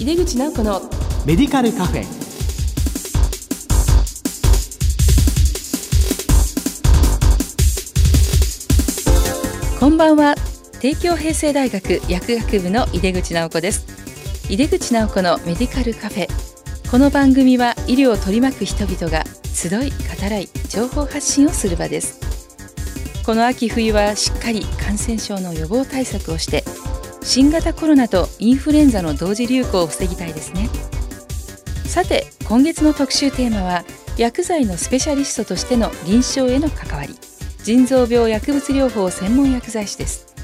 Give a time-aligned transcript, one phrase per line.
[0.00, 0.80] 井出口直子の
[1.26, 2.04] メディカルカフェ。
[9.78, 10.36] こんばんは。
[10.80, 13.84] 帝京平成大学薬学部の井出口直子です。
[14.48, 16.28] 井出口直子のメディカルカフェ。
[16.90, 19.96] この番組は医療を取り巻く人々が集い語
[20.30, 22.18] らい情報発信をする場です。
[23.26, 26.64] この秋冬はしっかり感染症の予防対策をして
[27.22, 30.68] 新型コロナとインフルエンザの同時流行を防ぎたいですね。
[31.86, 33.84] さて今月の特集テーマは
[34.16, 37.14] 薬剤のスペシャリストとしての臨床への関わり。
[37.62, 40.34] 腎臓病薬物療法専門薬剤師です。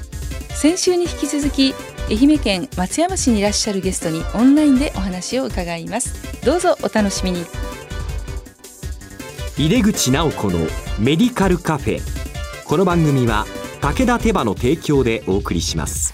[0.49, 1.73] 先週に引き続き
[2.09, 6.15] 愛媛県松山市にいらっしゃるゲストにオンラインでお話を伺います。
[6.45, 7.45] どうぞお楽しみに。
[9.57, 10.59] 井出口直子の
[10.99, 12.01] メディカルカフェ。
[12.65, 13.45] この番組は
[13.81, 16.13] 武田手羽の提供でお送りします。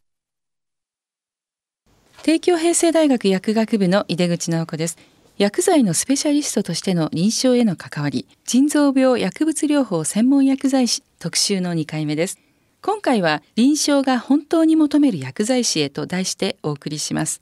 [2.23, 4.97] 帝京平成大学薬学部の井出口直子です。
[5.39, 12.37] 薬剤のスペシャリストとしての臨床への関わり腎臓病薬物療法専門薬剤師特集の2回目です。
[12.83, 17.41] 今回は臨床が本当に求める薬剤師へと題してお送りします。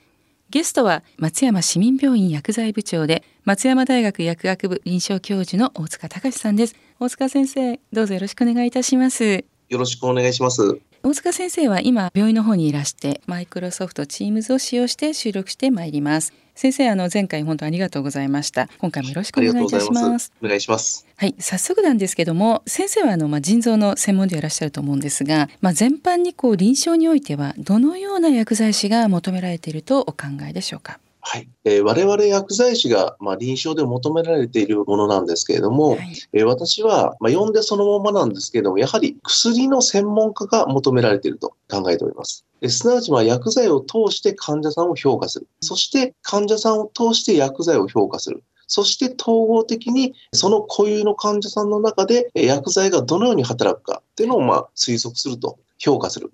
[0.50, 6.76] ゲストは松山市民病院薬剤部長で松山大学薬学部臨床教授の大塚隆さんです。
[7.02, 9.44] 大塚先生どうぞよろしくお願いいたします。
[9.68, 10.80] よろしくお願いします。
[11.10, 16.34] 大塚先生は今病院の方にいらしてマイクロソフト Teams を使用して収録してまいります。
[16.54, 18.70] 先生あの前回本当ありがとうございました。
[18.78, 20.32] 今回もよろしくお願いいたします。
[20.40, 21.08] お願いします。
[21.16, 31.00] はい早速なんですけども先生はあのまあ腎臓の専門でいらっしゃると思うんですがまあ全般にこう臨床においてはどのような薬剤師が求められているとお考えでしょうか？
[31.22, 36.00] はい、えー、我々薬剤師が、まあ、臨床で求められているものなんですけれども、はい、
[36.34, 42.46] えー、私は、まあ、読んでそのままなんですけれども、やはり薬の専門家が求められていると考えております。
[42.68, 45.48] すなわち、まあ、薬剤を通して患者さんを評価する。
[45.62, 48.44] そして患者さんを通して薬剤を評価する。
[48.70, 56.32] そして統合的にその固有の患者さんの中で薬剤がどのように働くかっていうのをまあ推測すると評価する。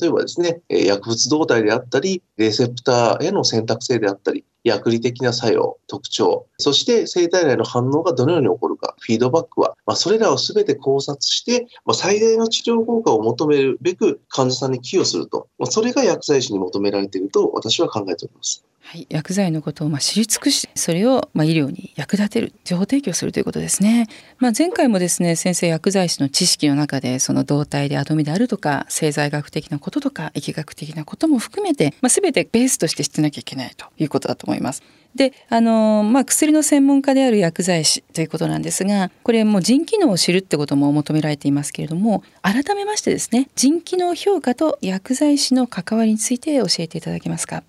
[0.00, 18.64] 例えばですね、薬物動態であったり、レセプターへの選択性であったり、薬理的な作用、特徴、そして生体内の反応がどのように起こるか、フィードバックは、まあ、それらを全て考察して、まあ、最大の治療効果を求めるべく患者さんに寄与すると、まあ、それが薬剤師に求められていると私は考えております。
[18.84, 24.08] はい、薬剤のことをま知り尽くしそれをま医療に役立てる情報提供するということですね。
[24.38, 34.82] まあ、前回もですね先生薬剤師の知識の中でその動態でアトミであるとか製剤学的なこととか疫学的なことも含めて、まあ、全てベースとして知ってなきゃいけないということだと思います。
[35.14, 47.62] であのまあ、薬の専門家である薬剤師ということなんですがこれもう腎機能を知るってことも求められていますけれども改めましてですね腎機能評価と薬剤師の関わりについて教えていただけますか。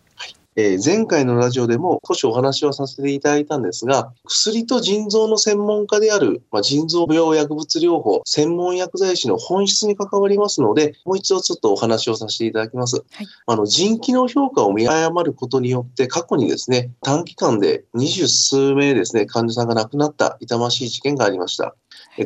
[0.56, 12.98] えー、前回のラジオでも少しお話をさせていただいたんですが、薬と腎臓の専門家である、まあ、腎臓病薬物療法専門薬剤師の本質に関わりますので、もう一度ちょっとお話をさせていただきます。
[12.98, 21.76] はい、あの腎機能評価を見誤ることによって、過去にですね、短期間で二十数名ですね、患者さんが亡くなった痛ましい事件がありました。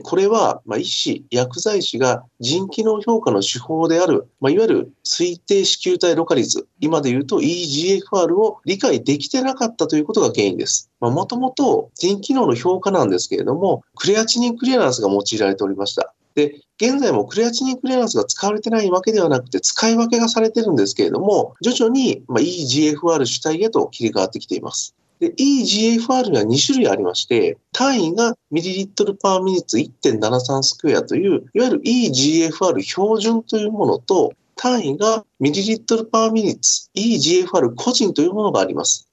[0.04, 10.92] これは、まあ、医師、薬剤師が腎機能評価の手法である、まあ、いわゆる推定子宮体ろ過率、今で言うと EGFR を理解できてなかったということが原因です。
[11.00, 16.14] もともと腎機能の評価なんですけれども、クレアチニンクリアランスが用いられておりました。
[16.36, 24.97] で、現在もクレアチニンクリアランスが使われてないわけではなくて、使い分けがされてるんですけれども、徐々に EGFR 主体へと切り替わってきています。
[25.20, 39.08] で、EGFR には2種類ありまして、単位がミリリットルパーミニッツ1.73スクエアという、いわゆる EGFR 標準というものと、単位がミリリットルパーミニッツ EGFR 個人というものがあります。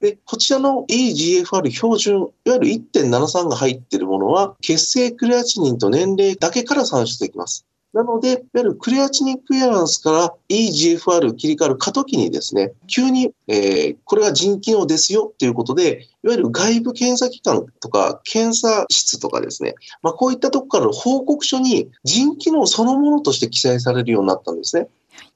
[0.00, 7.66] で、こちらの EGFR 標準、いわゆる1.73が入っているものは、血清クレアチニンと年齢だけから算出できます。
[7.94, 24.88] なので、いわゆるクレアチニックエランスから EGFR 切り替わる過渡期にですね、急に、えー、これは腎機能ですよっていうことで、いわゆる外部検査機関とか検査室とかですね、まあ、こういったとこからの報告書に腎機能そのものとして記載されるようになったんですね。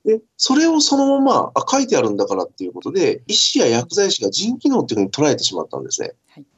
[0.05, 6.13] で、それをそのまま、あ、書いてあるんだからっていうことで、医師や薬剤師が腎機能っていうふうに捉えてしまったんですね。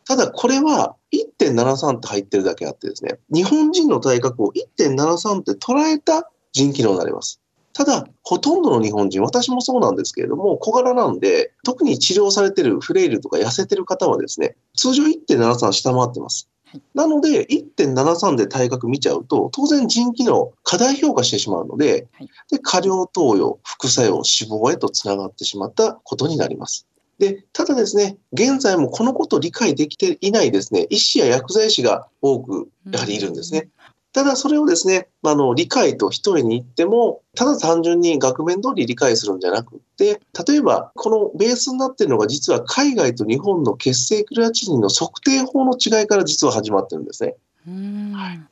[0.06, 0.96] ただこれは
[1.40, 7.40] 1.73って入ってるだけあってですね、日本人の体格を1.73って捉えた腎機能になります。
[7.74, 16.48] ただ、ほとんどの日本人、私もそうなんですけれども、小柄なんで、特に治療されてるフレイルとか痩せてる方はですね、通常1.73下回ってます。
[16.94, 22.08] なので、1.73で体格見ちゃうと、当然腎機能過大評価してしまうので、
[22.50, 26.86] で過量投与、副作用、死亡へとつながってしまったことになります。
[27.18, 33.68] で、ただですね、現在もこのことを理解できていないですね、医師や薬剤師が多くやはりいるんですね。
[34.14, 47.34] ただそれをですね、あの、理解と一重に言っても、ただ単純に額面通り理解するんじゃなくって、例えば、このベースになっているのが実は海外と日本の血清クレアチニンの測定法の違いから実は始まってるんですね。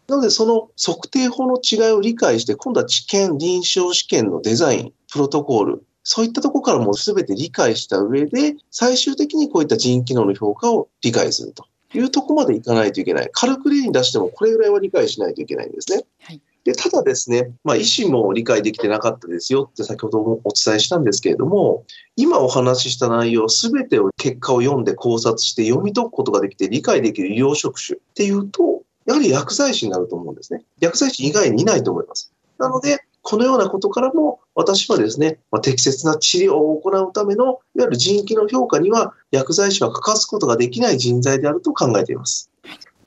[0.09, 11.67] なので、その測定法の違いを理解して、今度は治験、臨床試験のデザイン、プロトコール、そういったところからも全て理解した上で、最終的にこういった人機能の評価を理解すると。
[11.95, 13.31] いうとこまでいかないといけない。
[13.33, 16.05] 軽く例に出してもこれぐらいは理解しないといけないんですね。
[16.23, 21.85] はい、でただですね、まあ、医師も理解できてなかったですよって先ほどもお伝えしたんですけれども、
[22.17, 30.63] 今お話しした内容すべてを結果を読んで考察して読み解くことができて理解できる医療職種っていうと、やはり薬剤師になると思うんですね。
[30.81, 32.33] 薬剤師以外にいないと思います。
[32.59, 42.52] なので、このようなことからも、私はですね、まあ、適切な治療を行うための、いわゆる人気の評価には、薬剤師は欠かすことができない人材であると考えています。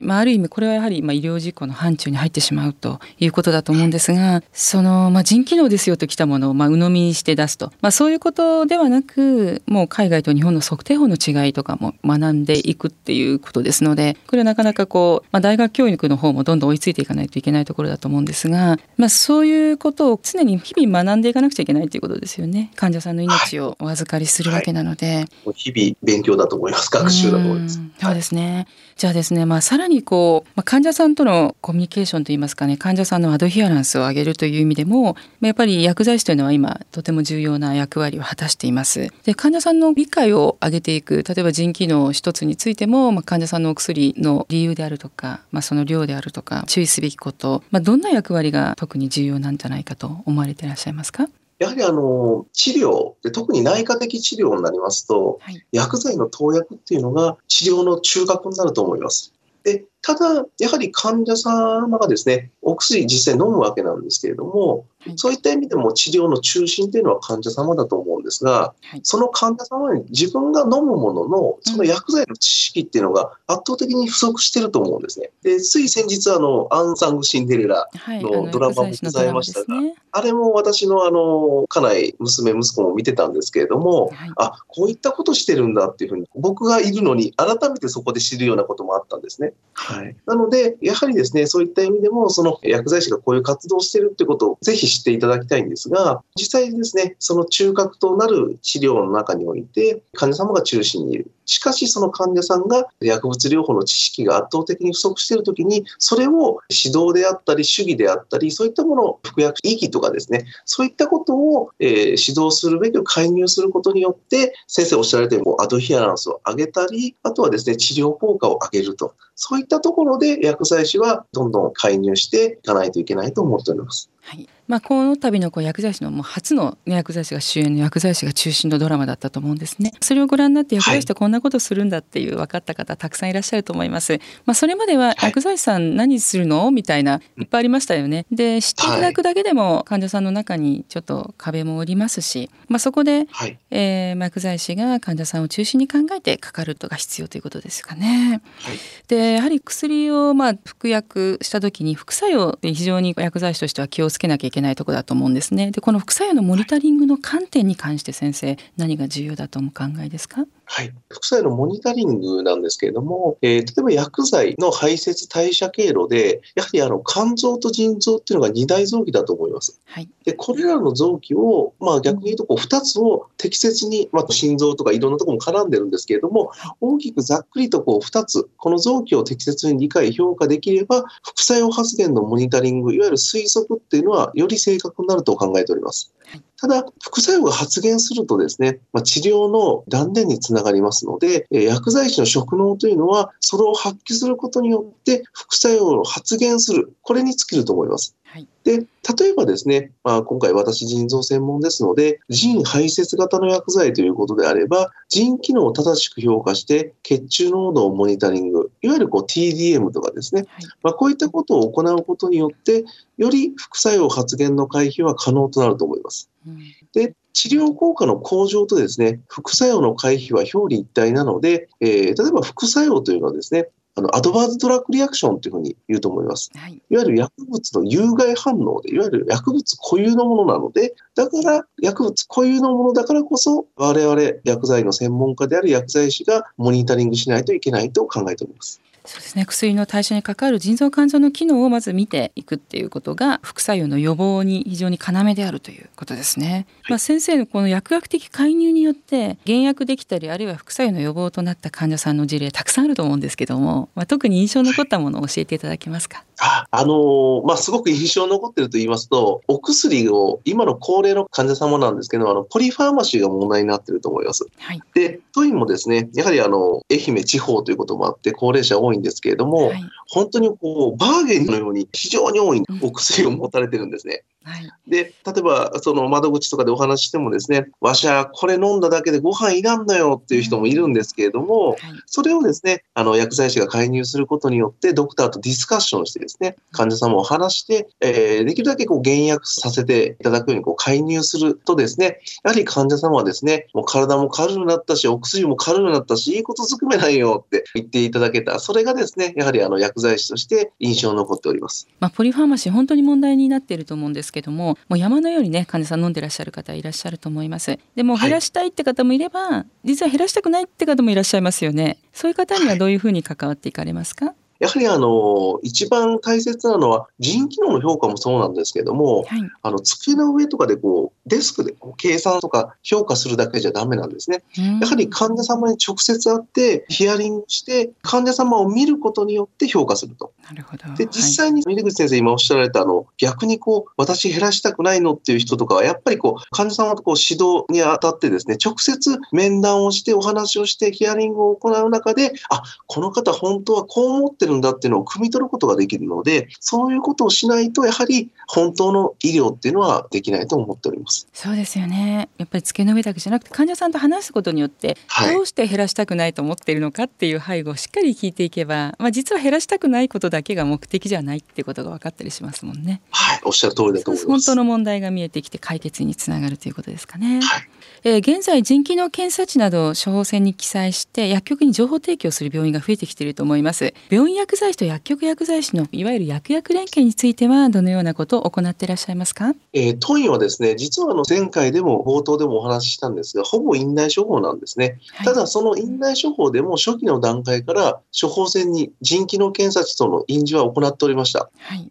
[0.00, 22.70] まあ、ある意味これはやはりまあ医療事故の範疇に入ってしまうということだと思うんですがそのまあ腎機能ですよときたものをまあ鵜呑みにして出すと、まあ、そういうことではなくもう海外と日本の測定法の違いとかも学んでいくっていうことですのでこれはなかなかこう、まあ、大学教育の方もどんどん追いついていかないといけないところだと思うんですが、まあ、そういうことを常に日々学んでいかなくちゃいけないということですよね。
[22.76, 25.16] 患者さんの命をお預かりするわけなので、はい。
[25.16, 26.90] はい、日々勉強だと思います。
[26.90, 27.80] 学習だと思います。
[28.00, 28.66] そうですね、
[28.96, 39.12] じゃあですね、まあ、さらにこう、まあ、患者さんとのコミュニケーションといいますかね患者さんのアドヒアランスを上げるという意味でもやっぱり薬剤師というのは今とても重要な役割を果たしています。
[39.24, 51.28] で患者さんの理解を上げていく例えば腎機能一つについても、まあ、患者さんのお薬の理由であるとか、まあ、その量であるとか注意すべきこと、まあ、どんな役割が特に重要なんじゃないかと思われていらっしゃいますか？
[51.58, 59.32] やはりあの治療で、特に内科的治療になりますと、はい、薬剤の投薬っていうのが治療の中核になると思います。
[59.66, 75.30] でただ、やはり患者様がですね、お薬実際飲むわけなんですけれども、はい、そういった意味でも治療の中心というのは患者様だと思うんですが、はい、その患者様に自分が飲むものの、その薬剤の知識っていうのが圧倒的に不足してると思うんですね。
[75.42, 89.52] で、つい先日、あの、アンサング・シンデレラのドラマもございましたが、はいあね、あれも私のあの、家内、娘、息子も見てたんですけれども、あ、こういったことしてるんだっていうふうに、僕がいるのに改めてそこで知るようなこともあったんですね。
[89.72, 89.95] はい。
[90.26, 101.30] なので、やはりですね、そういった意味でも、その薬剤師がこういう活動をしているということをぜひ知っていただきたいんですが、実際にですね、その中核となる治療の中において、患者様が中心にいる。
[101.46, 119.14] しかし、その患者さんが薬物療法の知識が圧倒的に不足しているときに、それを指導であったり、主義であったり、そういったものを服薬意義とかですね、そういったことを、え、指導するべきを介入することによって、先生おっしゃられたように、アドヒアランスを上げたり、あとはですね、治療効果を上げると。
[119.36, 124.10] そういったところで薬剤師はどんどん介入していかないといけないと思っております。
[124.26, 129.92] はいまあ、この度のこう薬剤師のもう初の、ね、薬剤師が主演の薬剤師が中心のドラマだったと思うんですね。
[130.00, 134.18] それをご覧になって薬剤師ってこんなことするんだっていう分かった方たくさんいらっしゃると思います。
[134.44, 136.68] まあ、それまでは薬剤師さん何するの？
[136.72, 138.26] みたいないっぱいありましたよね。
[138.32, 148.42] で知っていただくだけでも患者さんの中にちょっと壁もおりますし、まあ、そこで、はい、えー、薬剤師が患者さんを中心に考えてかかるとが必要ということですかね。
[148.58, 155.70] はい、でやはり薬をまあ服薬した時に副作用で非常に薬剤師としては気をつけなきゃいけないところだと思うんですね。
[155.70, 160.46] でこの副作用のモニタリングの観点に関して先生何が重要だとお考えですか？
[160.68, 169.80] はい、副作用のモニタリングなんですけれども、えー、例えば薬剤の排泄代謝経路で、やはりあの肝臓と腎臓っていうのが二大臓器だと思います。
[169.84, 186.12] はい、でこれらの臓器を、まあ、逆に言うとこう2つを適切に、まあ、心臓とかいろんなところも絡んでるんですけれども、大きくざっくりとこう2つ、この臓器を適切に理解、評価できれば、副作用発現のモニタリング、いわゆる推測っていういうのはより正確になると考えております。
[186.24, 198.16] はいただ、副作用が発現するとですね、まあ、治療の断念につながりますので、えー薬剤師の職能というのは、それを発揮することによって副作用を発現する、これに尽きると思います。
[198.36, 198.48] はい。
[198.64, 210.66] で、例えばですね、まあ、今回私腎臓専門ですので、腎排泄型の薬剤ということであれば、腎機能を正しく評価して、血中濃度をモニタリング、いわゆるこう TDM とかですね、はい。
[210.82, 212.84] まあ、こういったことを行うことによって、
[213.16, 216.28] より副作用発現の回避は可能となると思います。
[216.46, 216.58] うん。
[216.92, 226.50] で、治療効果の向上とですね、副作用の回避は表裏一体なので、えー例えば副作用というのはですね、あのアドバーズドラッグリアクションというふうに言うと思います。
[226.54, 238.80] はいいわゆる薬物の有害反応で、いわゆる薬物固有のものなので、だから薬物固有のものだからこそ、我々薬剤の専門家である薬剤師がモニタリングしないといけないと考えております。
[239.06, 239.46] そうですね。
[239.46, 256.24] 薬の代謝に関わる腎臓肝臓の機能をまず見ていくっていうことが副作用の予防に非常に要であるということですね、まあ、先生のこの薬学的介入によって減薬できたりあるいは副作用の予防となった患者さんの事例たくさんあると思うんですけども、まあ、特に印象に残ったものを教えていただけますか？
[256.38, 264.46] ああのーまあ、すごく印象に残っていると言いますと、お薬を、今の高齢の患者様なんですけど、あの、ポリファーマシーが問題になっていると思います。
[264.58, 264.82] はい。
[264.94, 274.22] で、当院もですね、やはりあの、愛媛地方ということもあって、高齢者多いんですけれども、はい本当にこう、バーゲンのように非常に多いお薬を持たれてるんですね。
[274.46, 298.60] はいで、例えば、その窓口とかでお話ししてもですね、わしはこれ飲んだだけでご飯いらんのよっていう人もいるんですけれども、はいそれをですね、あの、薬剤師が介入することによって、ドクターとディスカッションしてですね、患者様を話して、えーできるだけこう、減薬させていただくようにこう介入するとですね、やはり患者様はですね、もう体も軽くなったし、お薬も軽くなったし、いいことずくめないよって言っていただけた。
[298.60, 301.88] それがですね、やはりあの、薬剤師として印象に残っております。
[301.98, 307.78] まあ、ポリファーマシー本当に問題になっていると思うんですけどももう山のようにね患者さん飲んでらっしゃる方いらっしゃると思います。
[307.94, 308.28] でもはい。
[308.28, 311.96] 減らしたいって方もいれば、実は減らしたくないって方もいらっしゃいますよね。
[312.12, 314.34] そういう方にはどういうふうに関わっていかれますか？
[314.58, 324.42] やはりあの、一番大切なのは、腎機能の評価もそうなんですけども、はいあの、机の上とかでこう、デスクでこう計算とか評価するだけじゃダメなんですね。
[324.80, 330.32] やはり患者様に直接会って、ヒアリングして、患者様を見ることによって評価すると。
[330.48, 351.28] なるほどで、実際に峰口先生今おっしゃられた、あの、逆にこう、私減らしたくないのっていう人とかは、やっぱりこう、患者様とこう指導にあたってですね、直接面談をして、お話をして、ヒアリングを行う中で、あ、この方本当はこう思ってるんだっていうのを汲み取ることができるので、そういうことをしないと、やはり本当の医療っていうのはできないと思っております。
[351.32, 363.00] そうですよねやっぱり机の上だけじゃなくて患者さんと話すことによってはいどうして減らしたくないと思っているのかっていう背後をしっかり聞いていけば、まあ、実は減らしたくないことだけが目的じゃないっていうことが分かったりしますもんね。
[363.10, 364.46] はい、おっしゃる通りだと思い本ます。
[364.46, 367.40] 当の問題が見えてきて解決につながるということですかね。
[367.42, 367.68] はい
[368.04, 379.54] えー現在腎機能検査値などを処方箋に記載して薬局に情報提供する病院が増えてきていると思います病院薬剤師と薬局薬剤師のいわゆる薬薬連携についてはどのようなことを行っていらっしゃいますか？
[379.72, 384.98] えー当院はですね、実はあの前回でも冒頭でもお話ししたんですが、ほぼ院内処方なんですね。
[385.12, 391.50] はいただ、その院内処方でも初期の段階から処方箋に腎機能検査値との印字は行っておりました。
[391.58, 391.90] はい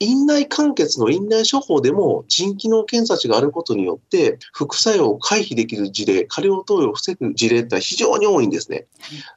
[0.00, 8.86] 院内完結の院内処方でも腎機能検査値があることによって、副作用を回避できる事例、過量投与を防ぐ事例ってのは非常に多いんですね。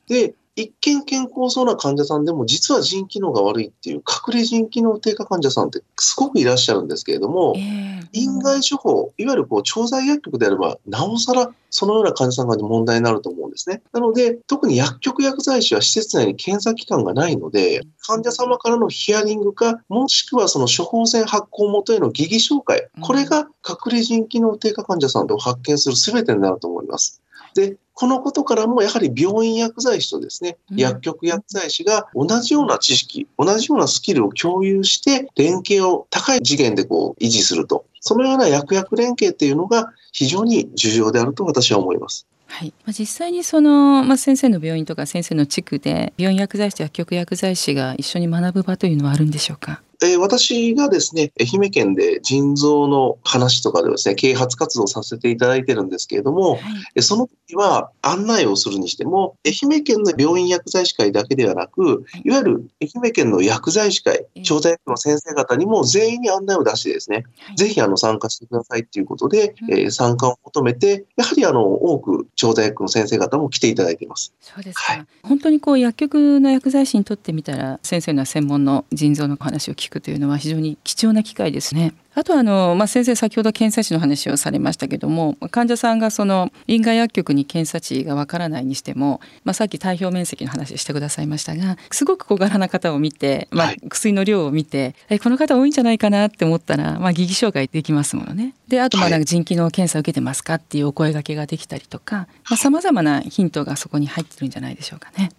[0.08, 13.82] で、一見健康そうな患者さんでも実は腎機能が悪いっていう隠れ腎機能低下患者さんってすごくいらっしゃるんですけれども、えー院外処方、いわゆるこう調剤薬局であれば、なおさらそのような患者さんが問題になると思うんですね。
[13.92, 27.22] なので、特に薬局薬剤師は施設内に検査機関がないので、患者様からのヒアリングか、もしくはその処方箋発行元への疑義紹介うん、これが隠れ腎機能低下患者さんを発見する全てになると思います。
[27.56, 37.86] で、このことからもやはり病院薬剤師とですね、うん薬局薬剤師が同じような知識、同じようなスキルを共有して、連携を高い次元でこう維持すると。
[38.02, 42.28] そのような薬薬連携っていうのが非常に重要であると私は思います。
[42.48, 49.82] はいまあ、実際にその、まあ、先生の病院とか先生の地区で病院薬剤師と薬局薬剤師が一緒に学ぶ場というのはあるんでしょうか？
[50.04, 56.62] えー私がですね、愛媛県で腎臓の話とかでですね、啓発活動をさせていただいてるんですけれども、はい。
[56.96, 67.56] えその時は案内をするにしても、愛媛県の病院薬剤師会だけではなくはい、いわゆる愛媛県の薬剤師会ええ、調剤薬の先生方にも全員に案内を出してですね、はい。
[67.56, 69.74] ぜひあの参加してくださいっていうことで、うん。
[69.74, 74.34] えー参加を求めて、やはりあの多く調剤薬の先生方も来ていただいています。
[74.42, 75.06] そうですか、はい。
[75.24, 81.94] 本当にこう薬局の薬剤師にとってみたら先生の専門の腎臓のお話を聞聞くというのは非常に貴重な機会ですね。
[82.16, 98.56] あとあの、まあ、先生先ほど検査値の話をされましたけども患者さんがその臨外薬局に検査値がわからないにしても、まあ、さっき体表面積の話してくださいましたがすごく小柄な方を見て、まあ、薬の量を見て、はい、この方多いんじゃないかなって思ったら、まあ、疑義障害できますものね。
[98.70, 102.28] であとまあなんか腎機能検査受けてますかっていうお声がけができたりとか
[102.58, 105.32] さまざ、まなヒントがそこに入ってるんじゃないでしょうかね。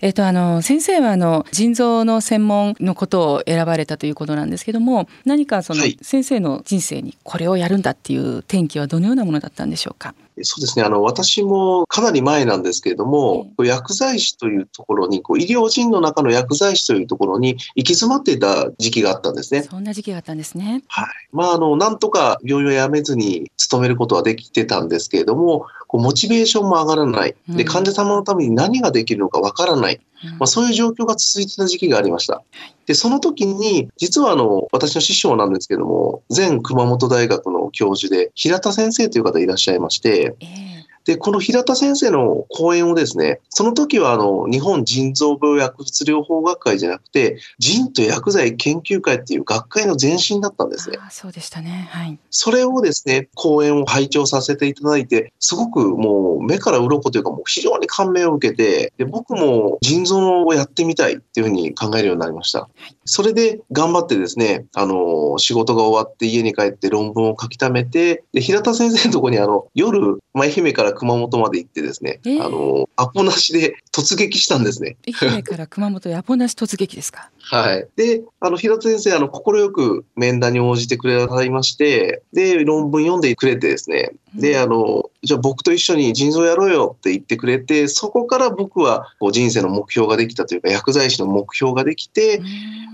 [0.00, 10.14] はいえっ、とあの先生はあの腎臓の専門のことを選ばれたということなんですけども何かその先生の人生にこれをやるんだっていう転機はどのようなものだったんでしょうか？
[10.42, 10.84] そうですね。
[10.84, 19.62] あの、私もかなり前なんですけれども、うん、薬剤師というところに、こう医療人の中の薬剤師というところに行き詰まっていた時期があったんですね。
[19.62, 20.82] そんな時期があったんですね。
[20.88, 21.06] はい。
[21.32, 27.34] まあ、あの、なんとか病院を辞めずに勤めることはできてたんですけれども、こうモチベーションも上がらない。
[27.48, 30.00] で、患者様のために何ができるのかわからない。
[30.38, 32.42] まあ、そういう状況が続いてた時期がありました。
[32.86, 40.77] で、その時に、実はあの、私の師匠なんですけども、前熊本大学の教授で、平田先生という方いらっしゃいまして、えー
[41.08, 50.98] で、この平田先生の講演をですね、その時はあの、日本腎臓病薬物療法学会じゃなくて、腎と薬剤研究会っていう学会の前身だったんですね。
[51.00, 51.88] あそうでしたね。
[51.90, 52.18] はい。
[52.28, 62.60] それをですね、講演を拝聴させていただいて、すごくもう目から鱗というかもう非常に感銘を受けて、で僕も腎臓をやってみたいっていうふうに考えるようになりました。
[62.60, 74.96] はい、それで頑張ってですね、あの、仕事が終わって家に帰って論文を書き溜めて、で、平田先生のところにあの、夜、愛媛から熊本まで行ってですね、えー、あの、アポなしで突撃したんですね。
[75.22, 77.30] 愛媛から熊本へアポなし突撃ですか？
[77.40, 77.88] はい。
[77.96, 92.40] で、あの、平田先生、あの、快く面談に応じてくれなさいまして、で、論文読んでくれてですね、で、あの、じゃあ僕と一緒に腎臓やろうよって言ってくれて、そこから僕はこう人生の目標ができたというか、薬剤師の目標ができて、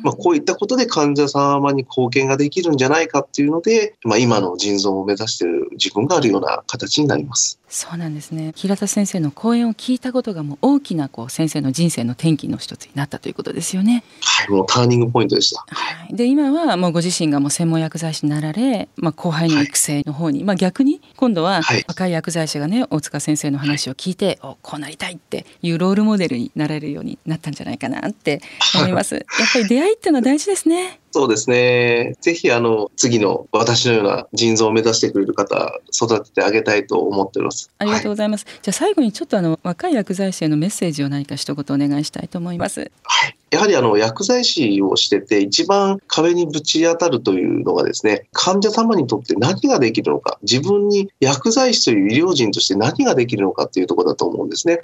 [0.03, 7.59] まあ、こういったことで患者様に貢献ができるんじゃないかっていうので、まあ、今の腎臓を目指している自分があるような形になります。
[7.69, 8.53] そうなんですね。
[8.55, 14.05] 平田先生の講演を聞いたことがもう大きなこう先生の人生の転機の一つになったということですよね。
[14.23, 15.65] はい、もうターニングポイントでした。
[15.69, 16.15] はい。
[16.15, 28.41] で今はもうご自身がもう専門薬剤師になられ、まあ後輩の育成の方に、はい、まあ逆に今度は若い薬剤師がね大塚先生の話を聞いて、はい、おこうなりたいっていうロールモデルになれるようになったんじゃないかなって
[28.75, 29.15] 思います。
[29.17, 31.01] やっぱり出会いっていうのは大事ですね。
[31.15, 32.17] そうですね。
[32.21, 37.71] ぜひ、あの、次の私のような腎臓を目指してくれる方、育ててあげたいと思っております。
[37.79, 38.45] ありがとうございます。
[38.47, 42.91] はい、じゃあ、最後にちょっとあの、若い薬剤師へのメッセージを何か一言お願いしたいと思います。
[43.05, 43.37] はい。
[43.55, 54.81] やはりあの薬剤師をしてて一番壁にぶち当たるというのがですね患者様にとって何ができるのか自分に薬剤師という医療人として何ができるのかっていうところだと思うんですね。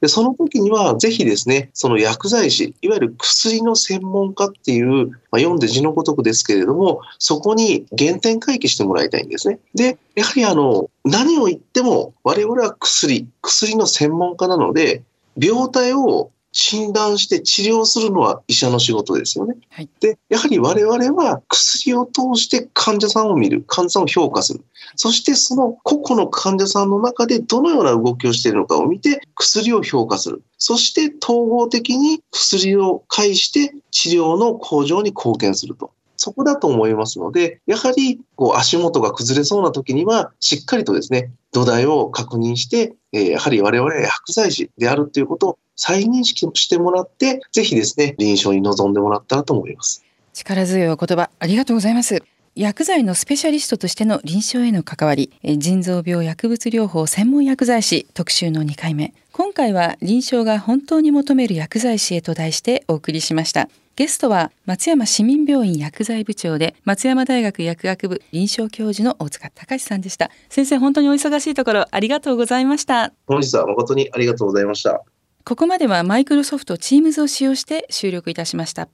[0.00, 9.58] でその時にはぜひですねその薬剤師いわゆる薬の専門家っていう、まあ、読んで字のごとくですけれどもそこに原点回帰してもらいたいんですね。
[9.74, 15.02] でやはりあの何を言っても我々は薬薬の専門家なので
[15.36, 19.54] 病態を診断して治療するのは医者の仕事ですよね。
[19.70, 24.64] はい、で、やはり我々は薬を通して患者さんを見る、患者さんを評価する。
[24.96, 30.42] そしてその個々の患者さんの中でどのような動きをしているのかを見て薬を評価する。
[30.58, 35.92] そして統合的に薬を介して治療の向上に貢献すると。
[36.18, 50.04] そこだと思いますので、やはりこう足元が崩れそうな時には、しっかりとですね、土台を確認して、えー、やはり我々は薬剤師であるということを再認識してもらって、ぜひですね、臨床に臨んでもらったらと思います。
[50.34, 52.22] 力強いお言葉、ありがとうございます。
[52.58, 75.02] 薬剤のスペシャリストとしての臨床への関わり腎臓病薬物療法専門薬剤師特集の2回目今回は臨床が本当に求める薬剤師へと題してお送りしましたゲストは松山市民病院薬剤部長で松山大学薬学部臨床教授の大塚隆さんでした先生本当にお忙しいところありがとうございました本日は誠にありがとうございました
[75.42, 78.88] ここまではマイクロソフト Teams を使用して収録いたしました。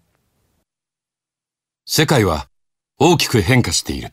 [1.84, 2.46] 世界は
[2.96, 4.12] 大きく変化している。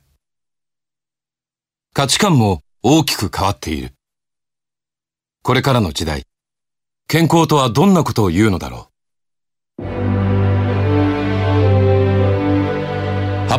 [1.94, 3.94] 価値観も大きく変わっている。
[5.44, 6.24] これからの時代、
[7.08, 8.92] 健康とはどんなことを言うのだろう。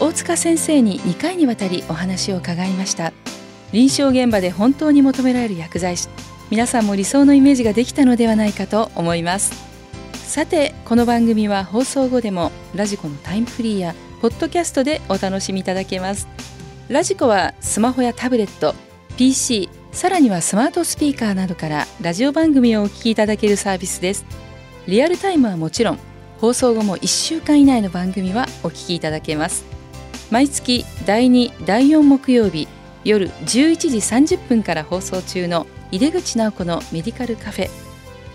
[0.00, 3.12] 大塚先生に2回にわたりお話を伺いました。
[3.72, 6.08] 臨床現場で本当に求められる薬剤師。
[6.50, 9.52] 皆さんも理想のイメージができたのではないかと思います。
[10.12, 16.26] さてこの番組は放送後でもラジコのタイムフリーやポッドキャストでお楽しみいただけます。
[16.88, 18.74] ラジコはスマホやタブレット
[19.16, 24.24] PC さらにはスマートスピーカーなどからラジオ番組をお聞きいただけるサービスです。
[24.86, 25.98] リアルタイムはもちろん
[26.40, 29.73] 放送後も1週間以内の番組はお聞きいただけます。
[30.34, 32.66] 毎月第2第4木曜日
[33.04, 33.76] 夜11
[34.26, 37.70] 時30分から放送中の井出口直子のメディカルカフェ。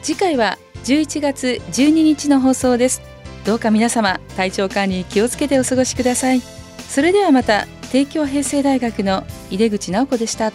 [0.01, 3.01] 次回は11月12日の放送です。
[3.43, 6.39] どうか皆様体調管理に気をつけてお過ごしください。
[6.87, 10.53] それではまた帝京平成大学の井出口直子でした。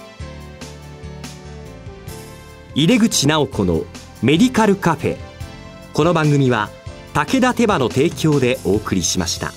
[2.74, 3.82] 井出口直子の
[4.22, 5.16] メディカルカフェ。
[5.92, 6.70] この番組は
[7.12, 9.52] 武田手羽の提供でお送りしました。